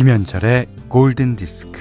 [0.00, 1.78] 김현철의 골든 디스크.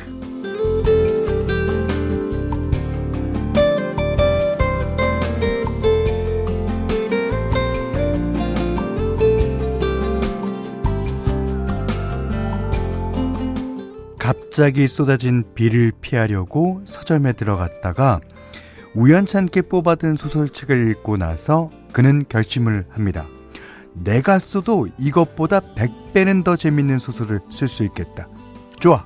[14.19, 18.19] 갑자기 쏟아진 비를 피하려고 서점에 들어갔다가
[18.96, 23.25] 우연찮게 뽑아든 소설책을 읽고 나서 그는 결심을 합니다.
[24.04, 28.28] 내가 써도 이것보다 100배는 더 재밌는 소설을 쓸 수 있겠다.
[28.80, 29.06] 좋아.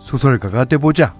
[0.00, 1.14] 소설가가 돼보자.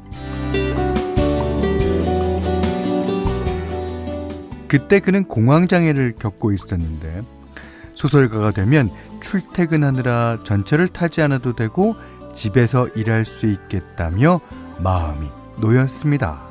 [4.69, 7.23] 그때 그는 공황장애를 겪고 있었는데
[7.95, 8.91] 소설가가 되면
[9.23, 11.96] 출퇴근하느라 전철을 타지 않아도 되고
[12.35, 14.41] 집에서 일할 수 있겠다며
[14.79, 15.29] 마음이
[15.60, 16.45] 놓였습니다.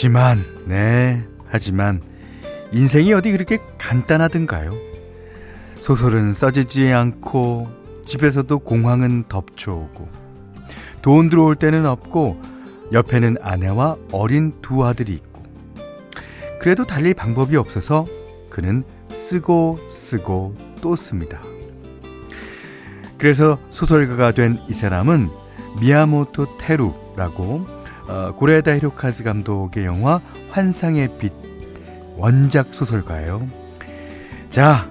[0.00, 2.00] 하지만, 네, 하지만,
[2.72, 4.70] 인생이 어디 그렇게 간단하던가요?
[5.80, 7.68] 소설은 써지지 않고,
[8.06, 10.08] 집에서도 공황은 덮쳐오고,
[11.02, 12.40] 돈 들어올 때는 없고,
[12.94, 15.42] 옆에는 아내와 어린 두 아들이 있고,
[16.62, 18.06] 그래도 달리 방법이 없어서
[18.48, 21.42] 그는 쓰고 쓰고 또 씁니다.
[23.18, 25.28] 그래서 소설가가 된 이 사람은
[25.78, 27.66] 미야모토 테루라고
[28.10, 31.32] 어, 고레다 히로카즈 감독의 영화 환상의 빛
[32.16, 33.48] 원작 소설가예요.
[34.50, 34.90] 자,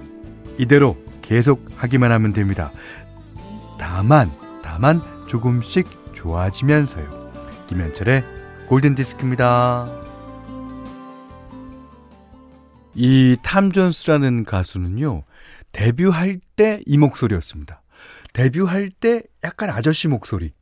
[0.56, 2.72] 이대로 계속 하기만 하면 됩니다.
[3.78, 4.32] 다만,
[4.62, 7.30] 다만 조금씩 좋아지면서요.
[7.68, 8.24] 김현철의
[8.68, 9.86] 골든 디스크입니다.
[12.94, 15.24] 이 탐 존스라는 가수는요,
[15.72, 17.82] 데뷔할 때 이 목소리였습니다.
[18.32, 20.52] 데뷔할 때 약간 아저씨 목소리.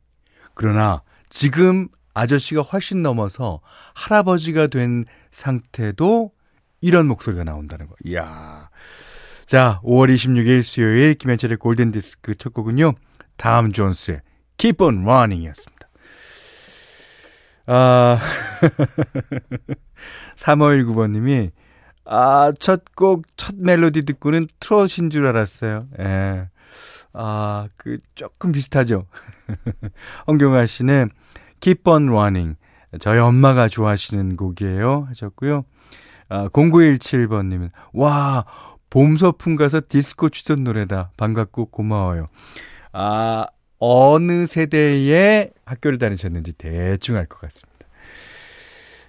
[0.53, 3.61] 그러나 지금 아저씨가 훨씬 넘어서
[3.93, 6.31] 할아버지가 된 상태도
[6.81, 7.95] 이런 목소리가 나온다는 거.
[8.05, 8.69] 이야.
[9.45, 12.93] 자, 5월 26일 수요일 김현철의 골든 디스크 첫 곡은요.
[13.35, 14.21] 다음 존스의
[14.57, 15.89] Keep on Running 이었습니다.
[17.65, 18.19] 아,
[20.35, 21.51] 3519번 님이,
[22.05, 25.87] 아, 첫 곡, 첫 멜로디 듣고는 트롯인 줄 알았어요.
[25.99, 26.49] 예.
[27.13, 29.05] 아, 그, 조금 비슷하죠.
[30.27, 31.09] 홍경아 씨는
[31.59, 32.57] Keep on Running.
[32.99, 35.05] 저희 엄마가 좋아하시는 곡이에요.
[35.09, 35.65] 하셨고요.
[36.29, 38.45] 아, 0917번님은, 와,
[38.89, 41.11] 봄 서풍 가서 디스코 추던 노래다.
[41.17, 42.27] 반갑고 고마워요.
[42.93, 43.45] 아,
[43.79, 47.85] 어느 세대에 학교를 다니셨는지 대충 알 것 같습니다.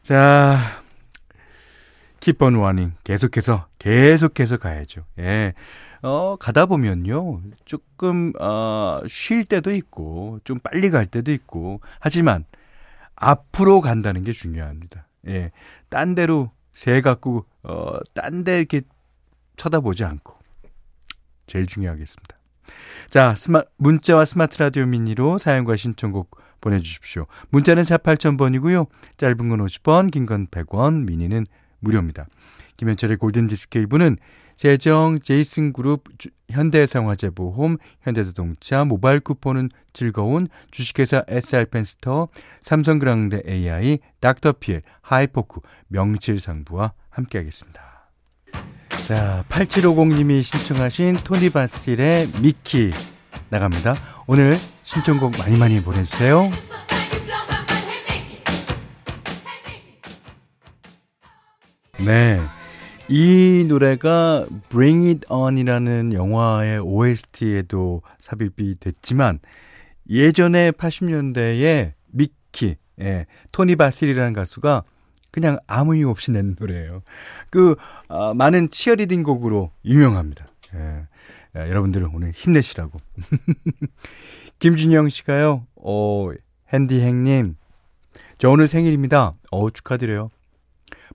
[0.02, 0.58] 자,
[2.20, 2.94] Keep on running.
[3.04, 5.04] 계속해서, 계속해서 가야죠.
[5.18, 5.54] 예.
[6.02, 7.42] 어, 가다 보면요.
[7.64, 12.44] 조금, 어, 쉴 때도 있고, 좀 빨리 갈 때도 있고, 하지만,
[13.16, 15.06] 앞으로 간다는 게 중요합니다.
[15.28, 15.50] 예.
[15.90, 18.82] 딴 데로 새 갖고, 어, 딴 데 이렇게
[19.56, 20.34] 쳐다보지 않고.
[21.46, 22.36] 제일 중요하겠습니다.
[23.10, 27.26] 자, 스마, 문자와 스마트 라디오 미니로 사연과 신청곡 보내주십시오.
[27.50, 28.86] 문자는 4 8000번이고요.
[29.16, 31.46] 짧은 건 50원, 긴 건 100원, 미니는
[31.80, 32.26] 무료입니다.
[32.76, 34.16] 김현철의 골든디스크 1부는
[34.60, 36.04] 재정, 제이슨그룹,
[36.50, 42.28] 현대해상화재보험, 현대자동차, 모바일 쿠폰은 즐거운 주식회사 SR펜스터,
[42.60, 48.10] 삼성그랑데 AI, 닥터피엘, 하이포크, 명칠상부와 함께하겠습니다.
[49.06, 52.90] 자, 8750님이 신청하신 토니 바실의 미키
[53.48, 53.94] 나갑니다.
[54.26, 56.50] 오늘 신청곡 많이 많이 보내주세요.
[62.04, 62.40] 네.
[63.12, 69.40] 이 노래가 Bring It On이라는 영화의 OST에도 삽입이 됐지만
[70.08, 74.84] 예전에 80년대에 미키, 예, 토니 바실이라는 가수가
[75.32, 77.02] 그냥 아무 이유 없이 낸 노래예요.
[77.50, 77.74] 그
[78.06, 80.46] 어, 많은 치어리딩 곡으로 유명합니다.
[80.76, 80.78] 예.
[81.56, 83.00] 야, 여러분들 오늘 힘내시라고.
[84.60, 85.66] 김준영 씨가요.
[85.74, 86.28] 어,
[86.72, 87.56] 핸디 행님.
[88.38, 89.32] 저 오늘 생일입니다.
[89.50, 90.30] 어 축하드려요.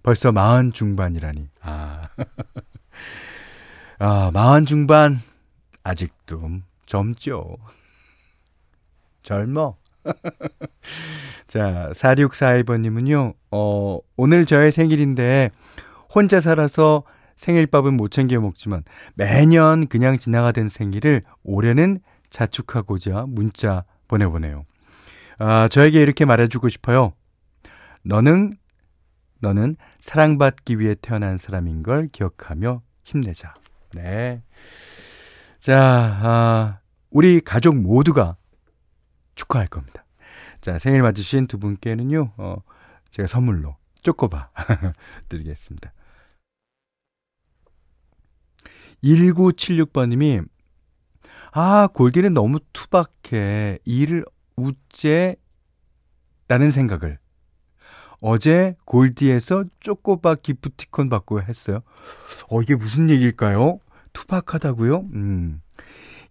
[0.05, 1.49] 벌써 마흔 중반이라니.
[1.63, 2.09] 아.
[3.97, 5.19] 아, 마흔 중반.
[5.83, 7.57] 아직도 젊죠.
[9.23, 9.77] 젊어.
[11.47, 15.49] 자, 4642번님은요, 어, 오늘 저의 생일인데,
[16.13, 17.01] 혼자 살아서
[17.35, 18.83] 생일밥은 못 챙겨 먹지만,
[19.15, 21.97] 매년 그냥 지나가던 생일을 올해는
[22.29, 24.65] 자축하고자 문자 보내보네요.
[25.39, 27.13] 아, 저에게 이렇게 말해주고 싶어요.
[28.03, 28.53] 너는
[29.45, 33.53] 너는 사랑받기 위해 태어난 사람인 걸 기억하며 힘내자.
[33.93, 34.41] 네.
[35.59, 36.79] 자, 아,
[37.11, 38.37] 우리 가족 모두가
[39.35, 40.03] 축하할 겁니다.
[40.61, 42.55] 자, 생일 맞으신 두 분께는요, 어,
[43.11, 44.49] 제가 선물로 쪼꼬바
[45.29, 45.93] 드리겠습니다.
[49.03, 50.47] 1976번님이
[51.51, 54.25] 아 골디는 너무 투박해 일을
[54.55, 55.35] 우째
[56.47, 57.19] 라는 생각을
[58.27, 61.81] 어제 골디에서 쪼꼬바 기프티콘 받고 했어요.
[62.49, 63.77] 어 이게 무슨 얘기일까요?
[64.13, 65.09] 투박하다고요?
[65.13, 65.61] 음.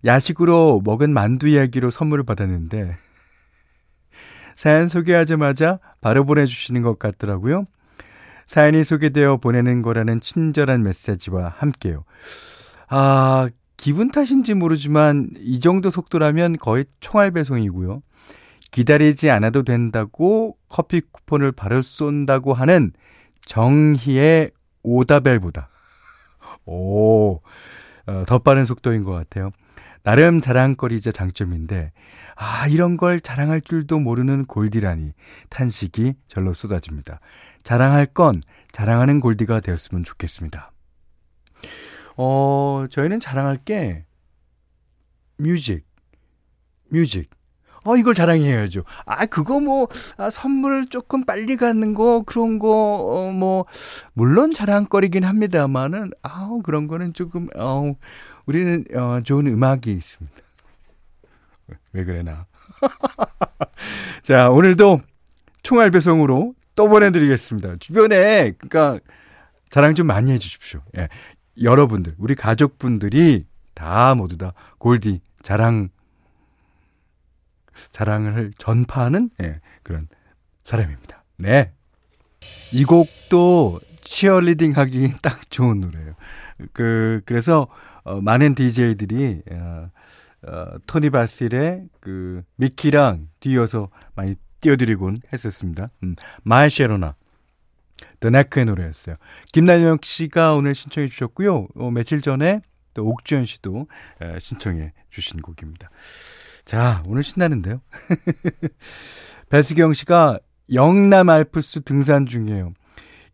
[0.04, 2.96] 야식으로 먹은 만두 이야기로 선물을 받았는데
[4.56, 7.64] 사연 소개하자마자 바로 보내주시는 것 같더라고요.
[8.44, 12.02] 사연이 소개되어 보내는 거라는 친절한 메시지와 함께요.
[12.88, 18.02] 아, 기분 탓인지 모르지만 이 정도 속도라면 거의 총알 배송이고요.
[18.74, 22.92] 기다리지 않아도 된다고 커피 쿠폰을 바로 쏜다고 하는
[23.42, 24.50] 정희의
[24.82, 25.68] 오다벨보다
[26.66, 27.40] 오,
[28.06, 29.52] 어, 더 빠른 속도인 것 같아요.
[30.02, 31.92] 나름 자랑거리자 장점인데,
[32.34, 35.12] 아, 이런 걸 자랑할 줄도 모르는 골디라니,
[35.50, 37.20] 탄식이 절로 쏟아집니다.
[37.62, 38.42] 자랑할 건
[38.72, 40.72] 자랑하는 골디가 되었으면 좋겠습니다.
[42.16, 44.04] 어, 저희는 자랑할 게,
[45.36, 45.86] 뮤직,
[46.88, 47.30] 뮤직.
[47.84, 48.84] 어, 이걸 자랑해야죠.
[49.04, 53.66] 아, 그거 뭐, 아, 선물 조금 빨리 갖는 거, 그런 거, 어, 뭐,
[54.14, 57.96] 물론 자랑거리긴 합니다만은, 아우, 그런 거는 조금, 아우,
[58.46, 60.36] 우리는, 어, 좋은 음악이 있습니다.
[61.92, 62.46] 왜 그래, 나.
[64.22, 65.00] 자, 오늘도
[65.62, 67.76] 총알 배송으로 또 보내드리겠습니다.
[67.80, 68.98] 주변에, 그니까,
[69.70, 70.80] 자랑 좀 많이 해주십시오.
[70.96, 71.08] 예.
[71.62, 75.88] 여러분들, 우리 가족분들이 다 모두 다 골디 자랑
[77.90, 80.08] 자랑을 전파하는 예, 그런
[80.64, 81.24] 사람입니다.
[81.38, 81.72] 네.
[82.72, 86.14] 이 곡도 치어리딩 하기 딱 좋은 노래예요.
[86.72, 87.68] 그 그래서
[88.04, 89.90] 어, 많은 DJ들이 어,
[90.46, 95.90] 어, 토니 바실의 그 미키랑 뒤어서 많이 띄워드리곤 했었습니다.
[96.02, 97.16] 음, 마에쉐로나
[98.20, 99.16] 더네크의 노래였어요.
[99.52, 101.68] 김나영 씨가 오늘 신청해 주셨고요.
[101.74, 102.60] 어, 며칠 전에
[102.94, 103.88] 또 옥주현 씨도
[104.22, 105.90] 에, 신청해 주신 곡입니다.
[106.64, 107.80] 자, 오늘 신나는데요.
[109.50, 110.38] 배수경 씨가
[110.72, 112.72] 영남 알프스 등산 중이에요.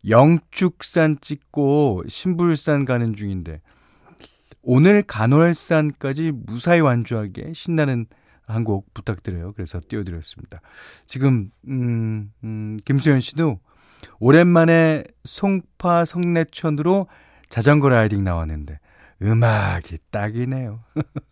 [0.07, 3.61] 영축산 찍고 신불산 가는 중인데
[4.63, 8.05] 오늘 간월산까지 무사히 완주하게 신나는
[8.45, 9.53] 한 곡 부탁드려요.
[9.53, 10.59] 그래서 띄워드렸습니다.
[11.05, 13.59] 지금 음, 음, 김수현 씨도
[14.19, 17.07] 오랜만에 송파 성내천으로
[17.47, 18.79] 자전거 라이딩 나왔는데
[19.21, 20.83] 음악이 딱이네요.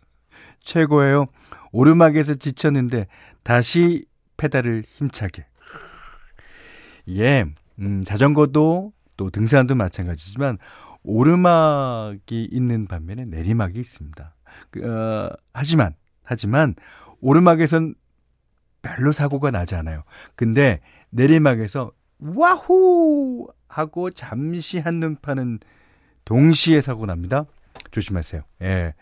[0.70, 1.26] 최고예요.
[1.72, 3.08] 오르막에서 지쳤는데
[3.42, 4.06] 다시
[4.36, 5.44] 페달을 힘차게.
[7.08, 7.44] 예,
[7.80, 10.58] 음, 자전거도 또 등산도 마찬가지지만
[11.02, 14.34] 오르막이 있는 반면에 내리막이 있습니다.
[14.70, 16.76] 그, 어, 하지만 하지만
[17.20, 17.94] 오르막에선
[18.82, 20.04] 별로 사고가 나지 않아요.
[20.36, 20.80] 근데
[21.10, 21.90] 내리막에서
[22.20, 25.58] 와후 하고 잠시 한눈 파는
[26.24, 27.44] 동시에 사고 납니다.
[27.90, 28.42] 조심하세요.
[28.62, 28.94] 예.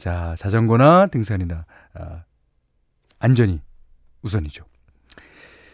[0.00, 2.24] 자, 자전거나 등산이나 아,
[3.18, 3.60] 안전이
[4.22, 4.64] 우선이죠.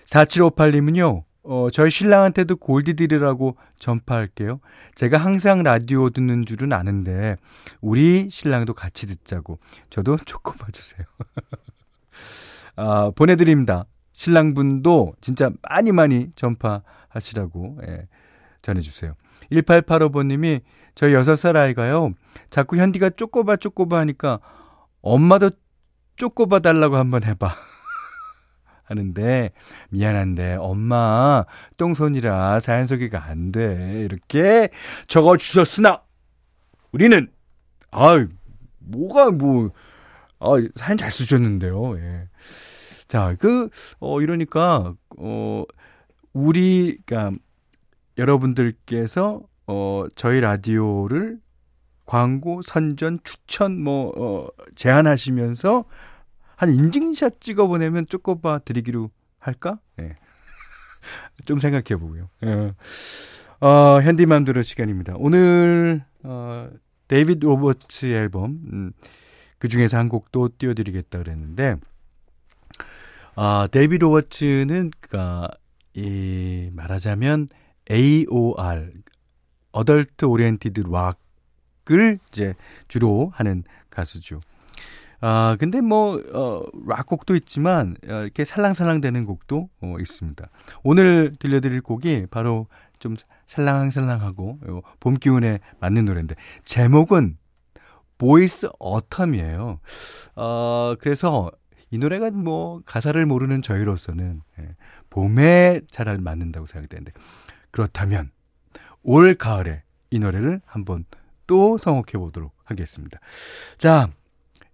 [0.07, 4.59] 4758님은요, 어, 저희 신랑한테도 골디드리라고 전파할게요.
[4.97, 7.37] 제가 항상 라디오 듣는 줄은 아는데,
[7.81, 9.61] 우리 신랑도 같이 듣자고.
[9.91, 11.07] 저도 조금 봐주세요.
[12.75, 13.85] 아, 보내드립니다.
[14.13, 18.09] 신랑분도 진짜 많이 많이 전파하시라고, 예,
[18.67, 19.15] 전해주세요.
[19.53, 20.63] 1885번님이
[20.95, 22.13] 저희 6살 아이가요,
[22.51, 24.41] 자꾸 현디가 쪼꼬바 쪼꼬바 하니까
[25.03, 25.51] 엄마도
[26.17, 27.55] 쪼꼬봐 달라고 한번 해봐.
[28.85, 29.51] 하는데
[29.91, 31.45] 미안한데 엄마
[31.77, 34.03] 똥손이라 사연 소개가 안 돼.
[34.05, 34.69] 이렇게
[35.07, 36.03] 적어 주셨으나
[36.93, 37.29] 우리는
[37.91, 38.27] 아
[38.79, 39.71] 뭐가 뭐
[40.39, 41.99] 아, 사연 잘 쓰셨는데요.
[41.99, 42.29] 예.
[43.09, 43.71] 자, 그,
[44.01, 45.65] 어, 이러니까, 어,
[46.33, 47.33] 우리, 그니까,
[48.19, 51.39] 여러분들께서, 어, 저희 라디오를
[52.07, 55.85] 광고, 선전, 추천 뭐 어, 제안하시면서
[56.57, 59.79] 한 인증샷 찍어 보내면 쪼꼬바 드리기로 할까?
[60.01, 60.17] 예.
[61.45, 62.31] 좀 생각해 보고요.
[62.45, 62.73] 예.
[63.61, 65.15] 어, 현디맘대로 시간입니다.
[65.17, 66.71] 오늘 어,
[67.09, 68.93] 데이비드 로버츠 앨범 음,
[69.59, 71.77] 그 중에서 한 곡도 띄워드리겠다 그랬는데
[73.35, 75.49] 아, 데이비드 로버츠는 그니까
[75.95, 77.49] 이 말하자면
[77.91, 78.93] AOR
[79.73, 81.19] adult oriented rock
[81.87, 82.55] 락을 이제
[82.89, 84.41] 주로 하는 가수죠.
[85.21, 90.47] 아, 근데 뭐, 어, 락곡도 있지만, 어, 이렇게 살랑살랑 되는 곡도, 어, 있습니다.
[90.85, 92.67] 오늘 들려드릴 곡이 바로
[92.99, 93.17] 좀
[93.47, 96.35] 살랑살랑하고, 어, 봄 기운에 맞는 노래인데,
[96.67, 97.39] 제목은
[98.19, 99.79] Boys of Autumn이에요.
[100.37, 101.51] 어, 그래서
[101.91, 104.77] 이 노래가 뭐, 가사를 모르는 저희로서는, 예,
[105.09, 107.13] 봄에 잘 맞는다고 생각되는데,
[107.77, 108.31] 그렇다면
[109.03, 111.05] 올 가을에 이 노래를 한번
[111.47, 113.21] 또 선곡해 보도록 하겠습니다.
[113.77, 114.09] 자,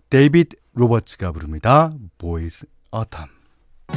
[0.08, 1.90] 데이비드 로버츠가 부릅니다.
[2.16, 3.26] Boys of Autumn.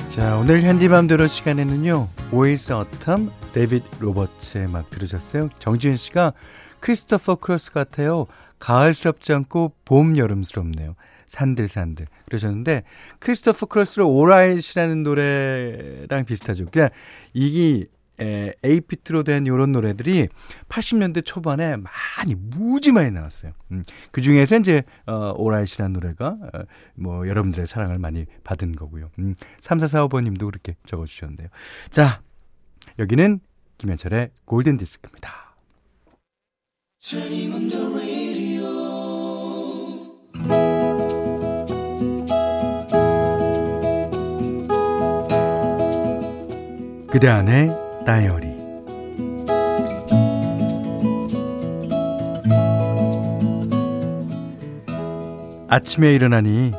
[0.09, 2.09] 자, 오늘 현디맘대로 시간에는요.
[2.31, 5.49] Boys of Autumn 데이비드 로버츠의 음악 들으셨어요.
[5.59, 6.33] 정지윤 씨가
[6.79, 8.25] 크리스토퍼 크로스 같아요.
[8.57, 10.95] 가을스럽지 않고 봄 여름스럽네요.
[11.27, 12.83] 산들산들 그러셨는데
[13.19, 16.65] 크리스토퍼 크로스의 All Right이라는 노래랑 비슷하죠.
[16.71, 16.89] 그냥
[17.33, 17.85] 이게
[18.19, 20.29] 에, eight beat로 된 이런 노래들이
[20.69, 23.51] 80년대 초반에 많이 무지 많이 나왔어요.
[23.71, 26.59] 음, 그 중에서 이제 어, All Right이라는 노래가 어,
[26.95, 29.09] 뭐 여러분들의 사랑을 많이 받은 거고요.
[29.19, 31.49] 음, 3445번님도 그렇게 적어주셨는데요.
[31.89, 32.21] 자,
[32.99, 33.39] 여기는
[33.77, 35.45] 김현철의 골든 디스크입니다.
[47.15, 48.55] 그대 안에 다이어리
[55.67, 56.73] 아침에 일어나니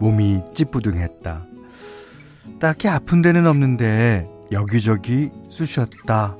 [0.00, 1.44] 몸이 찌뿌둥했다.
[2.58, 6.36] 딱히 아픈 데는 없는데 여기저기 쑤셨다.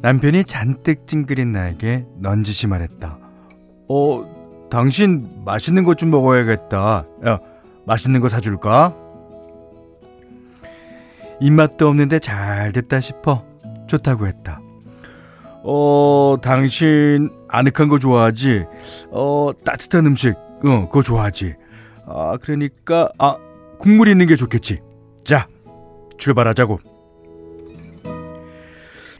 [0.00, 3.18] 남편이 잔뜩 찡그린 나에게 넌지시 말했다.
[3.88, 7.04] 어, 당신 맛있는 것 좀 먹어야겠다.
[7.26, 7.40] 야,
[7.84, 8.94] 맛있는 거 사줄까?
[11.40, 13.44] 입맛도 없는데 잘 됐다 싶어
[13.86, 14.60] 좋다고 했다.
[15.64, 18.64] 어, 당신 아늑한 거 좋아하지?
[19.10, 21.54] 어, 따뜻한 음식, 어, 그거 좋아하지?
[22.06, 23.36] 아, 그러니까, 아,
[23.78, 24.80] 국물 있는 게 좋겠지.
[25.24, 25.46] 자,
[26.16, 26.80] 출발하자고.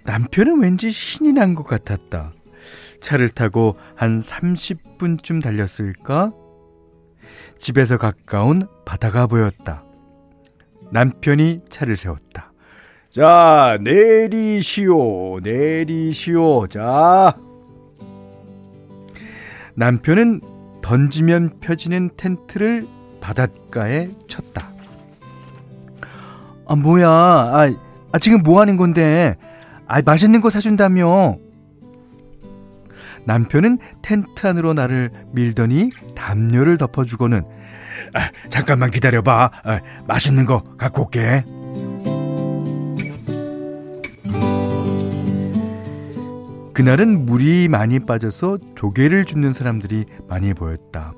[0.04, 2.32] 남편은 왠지 신이 난 것 같았다.
[3.02, 6.32] 차를 타고 한 30분쯤 달렸을까?
[7.58, 9.84] 집에서 가까운 바다가 보였다.
[10.90, 12.52] 남편이 차를 세웠다.
[13.10, 16.66] 자, 내리시오, 내리시오.
[16.68, 17.36] 자.
[19.74, 20.40] 남편은
[20.82, 22.86] 던지면 펴지는 텐트를
[23.20, 24.68] 바닷가에 쳤다.
[26.66, 27.08] 아, 뭐야.
[27.08, 27.74] 아,
[28.12, 29.36] 아 지금 뭐 하는 건데?
[29.86, 31.36] 아, 맛있는 거 사준다며.
[33.24, 37.44] 남편은 텐트 안으로 나를 밀더니 담요를 덮어주고는
[38.14, 39.50] 아, 잠깐만 기다려봐.
[39.64, 41.44] 아, 맛있는 거 갖고 올게.
[46.72, 51.12] 그날은 물이 많이 빠져서 조개를 줍는 사람들이 많이 보였다.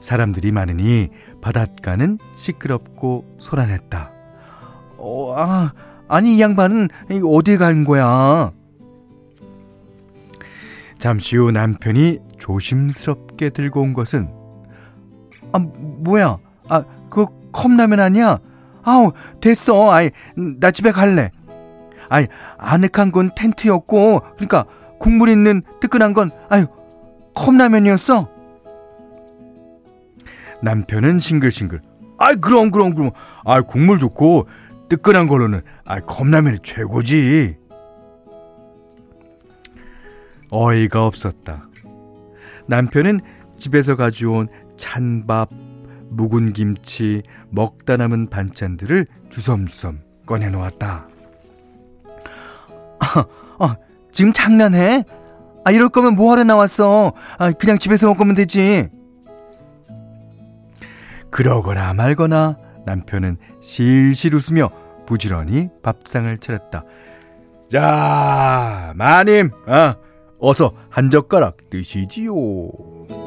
[0.00, 1.10] 사람들이 많으니
[1.42, 4.10] 바닷가는 시끄럽고 소란했다.
[4.96, 5.74] 어, 아,
[6.08, 6.88] 아니 이 양반은
[7.24, 8.52] 어디 간 거야?
[10.98, 14.30] 잠시 후 남편이 조심스럽게 들고 온 것은
[15.52, 15.58] 아,
[15.98, 16.38] 뭐야?
[16.68, 18.38] 아, 그 컵라면 아니야?
[18.82, 19.90] 아우, 됐어.
[19.90, 21.30] 아이, 나 집에 갈래.
[22.08, 22.26] 아이,
[22.58, 24.64] 아늑한 건 텐트였고, 그러니까
[24.98, 26.66] 국물 있는 뜨끈한 건, 아유,
[27.34, 28.28] 컵라면이었어?
[30.62, 31.80] 남편은 싱글싱글.
[32.18, 33.10] 아이, 그럼, 그럼, 그럼.
[33.44, 34.46] 아이, 국물 좋고,
[34.88, 37.56] 뜨끈한 걸로는, 아이, 컵라면이 최고지.
[40.50, 41.68] 어이가 없었다.
[42.66, 43.20] 남편은
[43.58, 45.48] 집에서 가져온 찬밥,
[46.10, 51.08] 묵은 김치, 먹다 남은 반찬들을 주섬주섬 꺼내놓았다.
[52.98, 53.26] 아,
[53.58, 53.76] 아,
[54.12, 55.04] 지금 장난해?
[55.64, 57.12] 아, 이럴 거면 뭐하러 나왔어?
[57.38, 58.88] 아, 그냥 집에서 먹으면 되지.
[61.30, 64.70] 그러거나 말거나 남편은 실실 웃으며
[65.06, 66.84] 부지런히 밥상을 차렸다.
[67.68, 69.96] 자, 마님, 아,
[70.38, 73.25] 어서 한 젓가락 드시지요.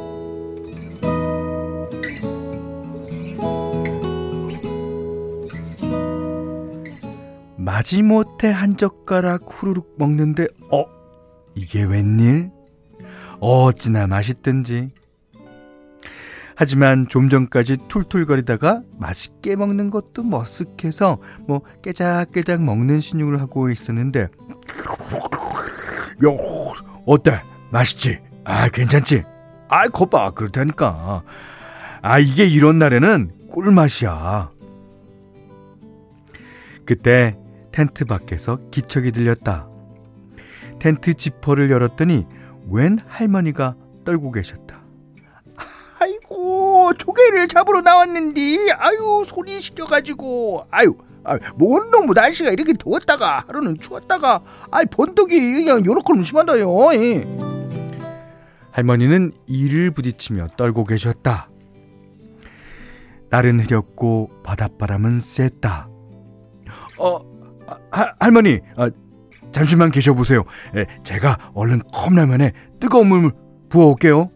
[7.80, 10.84] 마지못해 한 젓가락 후루룩 먹는데 어
[11.56, 12.52] 이게 웬일?
[13.40, 14.92] 어찌나 맛있든지.
[16.58, 24.28] 하지만 좀 전까지 툴툴거리다가 맛있게 먹는 것도 머쓱해서 뭐 깨작깨작 먹는 신용을 하고 있었는데 야
[27.06, 27.40] 어때?
[27.72, 28.20] 맛있지?
[28.44, 29.24] 아 괜찮지?
[29.70, 31.24] 아 거봐 그렇다니까
[32.02, 34.52] 아 이게 이런 날에는 꿀맛이야
[36.84, 37.38] 그때
[37.72, 39.68] 텐트 밖에서 기척이 들렸다.
[40.80, 42.26] 텐트 지퍼를 열었더니
[42.70, 44.80] 웬 할머니가 떨고 계셨다.
[46.00, 50.66] 아이고 조개를 잡으러 나왔는데 아유 손이 시려가지고.
[50.72, 50.94] 아유
[51.56, 54.42] 뭔 놈의 날씨가 이렇게 더웠다가 하루는 추웠다가.
[54.72, 56.76] 아이 번덕이 그냥 요렇게 심하다요.
[58.72, 61.50] 할머니는 이를 부딪히며 떨고 계셨다.
[63.30, 65.90] 날은 흐렸고 바닷바람은 셌다.
[66.98, 67.29] 어
[67.92, 68.90] 하, 할머니, 아,
[69.52, 70.44] 잠시만 계셔보세요.
[70.76, 73.32] 예, 제가 얼른 컵라면에 뜨거운 물
[73.70, 74.30] 부어올게요.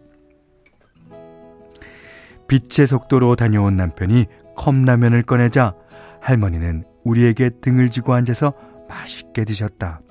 [2.48, 4.26] 빛의 속도로 다녀온 남편이
[4.56, 5.74] 컵라면을 꺼내자
[6.22, 8.54] 할머니는 우리에게 등을 지고 앉아서
[8.88, 10.02] 맛있게 드셨다.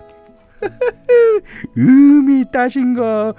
[1.77, 3.35] 음이 따신 거.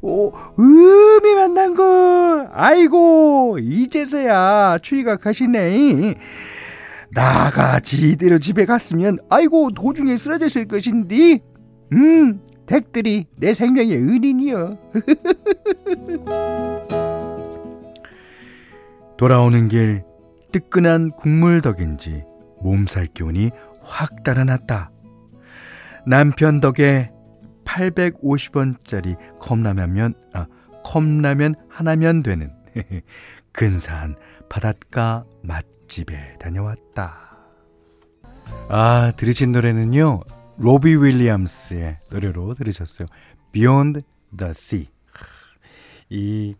[0.00, 2.48] 오, 음이 만난 거.
[2.52, 6.16] 아이고, 이제서야 추위가 가시네.
[7.12, 11.40] 나같이 이대로 집에 갔으면, 아이고, 도중에 쓰러졌을 것인데,
[11.92, 14.78] 음, 댁들이 내 생명의 은인이여.
[19.18, 20.04] 돌아오는 길,
[20.52, 22.24] 뜨끈한 국물 덕인지
[22.62, 23.50] 몸살 기운이
[23.82, 24.90] 확 달아났다.
[26.06, 27.10] 남편 덕에
[27.64, 30.46] 850원짜리 컵라면, 아,
[30.82, 32.50] 컵라면 하나면 되는
[33.52, 34.16] 근사한
[34.48, 37.36] 바닷가 맛 집에 다녀왔다.
[38.70, 40.20] 아, 들으신 노래는요,
[40.56, 43.06] 로비 윌리엄스의 노래로 들으셨어요.
[43.52, 44.00] Beyond
[44.34, 44.88] the Sea.
[46.08, 46.54] 이,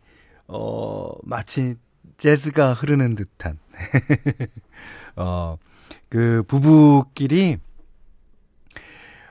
[0.49, 1.77] 어, 마치
[2.19, 3.59] 재즈가 흐르는 듯한,
[5.17, 5.57] 어,
[6.11, 7.57] 그 부부끼리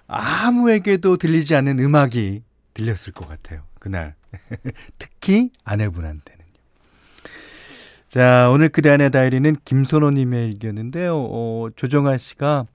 [0.07, 2.41] 아무에게도 들리지 않는 음악이
[2.73, 3.61] 들렸을 것 같아요.
[3.79, 4.15] 그날.
[4.97, 6.40] 특히 아내분한테는요.
[8.11, 11.15] 자, 오늘 그대 안의 다이리는 김선호님의 일기였는데요.
[11.15, 12.65] 어, 조정아 씨가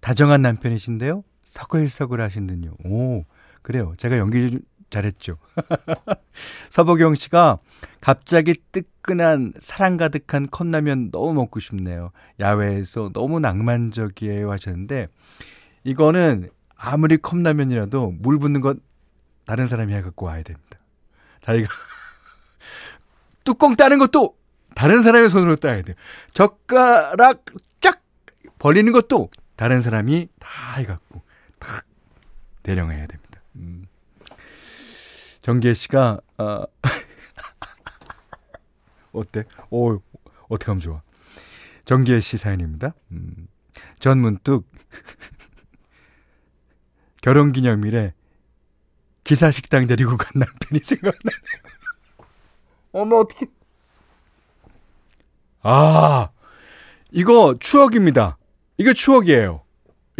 [0.00, 1.24] 다정한 남편이신데요.
[1.42, 2.72] 서글서글 하신군요.
[2.84, 3.24] 오,
[3.62, 3.94] 그래요.
[3.96, 4.58] 제가 연기
[4.90, 5.38] 잘했죠.
[6.68, 7.56] 서보경 씨가
[8.02, 12.10] 갑자기 뜨끈한 사랑 가득한 컵라면 너무 먹고 싶네요.
[12.38, 15.08] 야외에서 너무 낭만적이에요 하셨는데
[15.84, 18.80] 이거는 아무리 컵라면이라도 물 붓는 건
[19.46, 20.78] 다른 사람이 해갖고 와야 됩니다.
[21.40, 21.72] 자기가
[23.44, 24.43] 뚜껑 따는 것도
[24.74, 25.96] 다른 사람의 손으로 따야 돼요.
[26.32, 27.44] 젓가락
[27.80, 28.02] 쫙
[28.58, 31.22] 벌리는 것도 다른 사람이 다 해갖고
[31.58, 31.84] 탁
[32.62, 33.40] 대령해야 됩니다.
[33.56, 33.86] 음.
[35.42, 36.64] 정기혜 씨가 어,
[39.12, 39.44] 어때?
[39.70, 40.00] 오
[40.48, 41.02] 어떻게 하면 좋아?
[41.84, 42.94] 정기혜 씨 사연입니다.
[43.12, 43.46] 음.
[44.00, 44.64] 전 문득
[47.20, 48.12] 결혼 기념일에
[49.22, 51.64] 기사 식당 데리고 간 남편이 생각나네요.
[52.92, 53.46] 어머, 어떻게.
[55.64, 56.28] 아,
[57.10, 58.36] 이거 추억입니다.
[58.76, 59.62] 이거 추억이에요.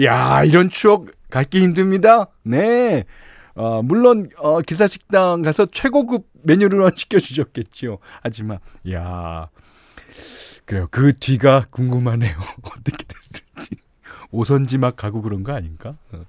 [0.02, 2.28] 야, 이런 추억 갖기 힘듭니다.
[2.44, 3.04] 네.
[3.54, 7.98] 어, 물론, 어, 기사식당 가서 최고급 메뉴를 시켜주셨겠지요.
[8.22, 8.58] 하지만,
[8.90, 9.48] 야
[10.64, 10.88] 그래요.
[10.90, 12.34] 그 뒤가 궁금하네요.
[12.64, 13.76] 어떻게 됐을지.
[14.30, 15.96] 오선지 막 가고 그런 거 아닌가?
[16.10, 16.24] 어.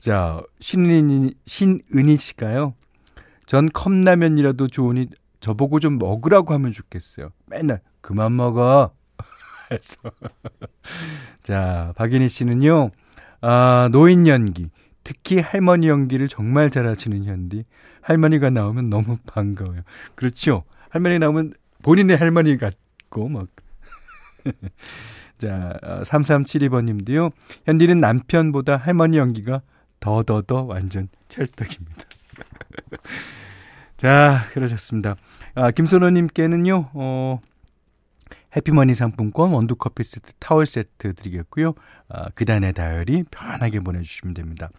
[0.00, 2.74] 자, 신은이, 신은희 씨가요.
[3.46, 5.08] 전 컵라면이라도 좋으니
[5.40, 7.30] 저보고 좀 먹으라고 하면 좋겠어요.
[7.46, 8.94] 맨날 그만 먹어.
[9.72, 9.96] 해서.
[11.42, 12.90] 자, 박인희 씨는요.
[13.40, 14.68] 아, 노인 연기.
[15.02, 17.64] 특히 할머니 연기를 정말 잘하시는 현디.
[18.02, 19.80] 할머니가 나오면 너무 반가워요.
[20.16, 20.64] 그렇죠.
[20.90, 23.48] 할머니 나오면 본인의 할머니 같고, 막.
[25.38, 27.30] 자, 3372번 어, 님도요.
[27.64, 29.62] 현디는 남편보다 할머니 연기가
[30.00, 32.02] 더더더 완전 찰떡입니다.
[33.96, 35.16] 자, 그러셨습니다.
[35.54, 37.40] 아, 김선호 님께는요, 어,
[38.56, 41.74] 해피머니 상품권, 원두커피 세트, 타월 세트 드리겠고요.
[42.08, 44.70] 아, 그단의 다이어리 편하게 보내주시면 됩니다.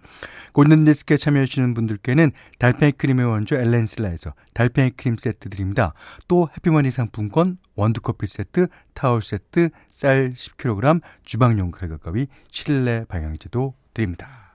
[0.53, 5.93] 골든디스크에 참여해주시는 분들께는 달팽이 크림의 원조 엘렌슬라에서 달팽이 크림 세트 드립니다.
[6.27, 14.45] 또 해피머니 상품권, 원두커피 세트, 타월 세트, 쌀 10kg, 주방용 칼과 가위, 실내 방향제도 드립니다.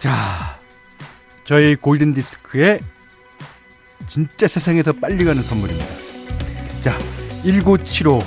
[0.00, 0.58] 자,
[1.44, 2.80] 저희 골든디스크의
[4.06, 5.86] 진짜 세상에 더 빨리 가는 선물입니다.
[6.80, 6.98] 자,
[7.42, 8.18] 1975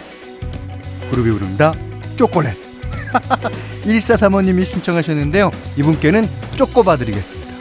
[1.12, 1.74] 그룹이 부릅니다.
[2.16, 2.56] 초콜렛.
[3.84, 5.52] 1435님이 신청하셨는데요.
[5.78, 7.58] 이분께는 쪼꼬바 드리겠습니다.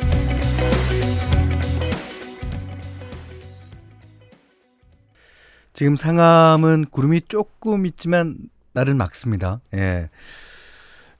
[5.72, 8.36] 지금 상암은 구름이 조금 있지만
[8.72, 9.60] 날은 맑습니다.
[9.74, 10.08] 예.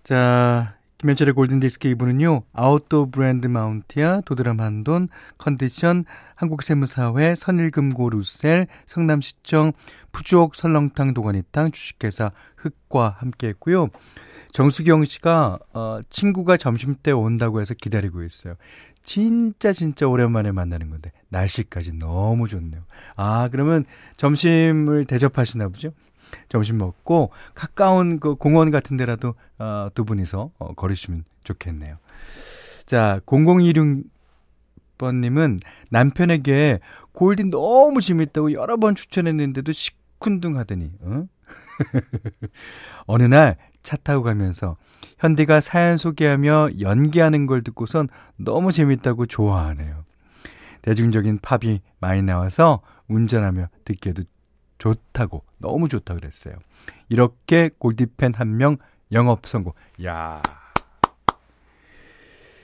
[0.03, 6.07] 자, 김현철의 골든디스크 2부는요, 아웃도어 브랜드 마운티아, 도드람 한돈, 컨디션,
[6.37, 9.73] 한국세무사회, 선일금고 루셀, 성남시청,
[10.11, 13.89] 부족 설렁탕 도가니탕, 주식회사 흑과 함께 했고요.
[14.53, 18.55] 정수경 씨가, 어, 친구가 점심때 온다고 해서 기다리고 있어요.
[19.03, 22.83] 진짜 진짜 오랜만에 만나는 건데, 날씨까지 너무 좋네요.
[23.17, 23.85] 아, 그러면
[24.17, 25.93] 점심을 대접하시나 보죠?
[26.49, 31.97] 점심 먹고 가까운 그 공원 같은 데라도 어, 두 분이서 어, 걸으시면 좋겠네요.
[32.85, 35.61] 자, 0026번님은
[35.91, 36.81] 남편에게
[37.13, 41.27] 골디 너무 재밌다고 여러 번 추천했는데도 시큰둥 하더니, 어?
[43.07, 44.77] 어느 날 차 타고 가면서
[45.19, 50.03] 현디가 사연 소개하며 연기하는 걸 듣고선 너무 재밌다고 좋아하네요.
[50.83, 54.25] 대중적인 팝이 많이 나와서 운전하며 듣기에도
[54.79, 56.57] 좋다고, 너무 좋다 그랬어요.
[57.09, 58.77] 이렇게 골디팬 한 명
[59.13, 59.73] 영업 성공.
[60.05, 60.43] 야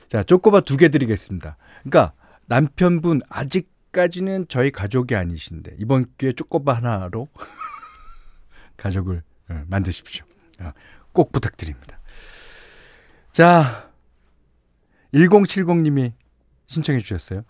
[0.09, 1.57] 자, 쪼꼬바 두 개 드리겠습니다.
[1.83, 2.13] 그러니까
[2.47, 7.29] 남편분 아직까지는 저희 가족이 아니신데 이번 기회에 쪼꼬바 하나로
[8.77, 10.25] 가족을 어, 만드십시오.
[10.61, 10.73] 어,
[11.13, 11.99] 꼭 부탁드립니다.
[13.33, 13.91] 자,
[15.15, 16.13] 1070님이
[16.67, 17.45] 신청해 주셨어요.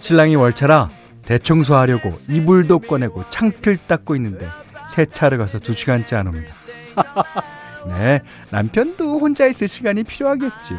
[0.00, 0.90] 신랑이 월차라
[1.24, 4.48] 대청소하려고 이불도 꺼내고 창틀 닦고 있는데
[4.88, 6.54] 세차를 가서 2시간째 안 옵니다.
[7.88, 10.78] 네, 남편도 혼자 있을 시간이 필요하겠지요.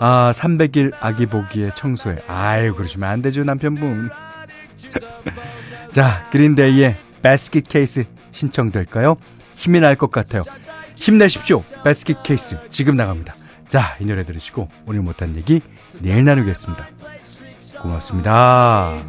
[0.00, 2.18] 아, 300일 아기 보기에 청소해.
[2.28, 4.10] 아유, 그러시면 안 되죠, 남편분.
[5.92, 9.16] 자, 그린데이의 베스킷 케이스 신청될까요?
[9.54, 10.42] 힘이 날 것 같아요.
[10.94, 11.62] 힘내십시오.
[11.84, 13.32] 베스킷 케이스 지금 나갑니다.
[13.68, 15.60] 자, 이 노래 들으시고 오늘 못한 얘기
[16.00, 16.86] 내일 나누겠습니다.
[17.80, 19.02] 고맙습니다.